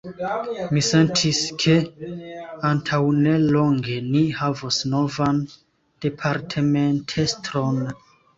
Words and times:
Mi 0.75 0.81
sentis 0.85 1.41
ke, 1.63 1.75
antaŭnelonge, 2.69 3.99
ni 4.15 4.23
havos 4.39 4.81
novan 4.95 5.39
departementestron. 6.07 7.79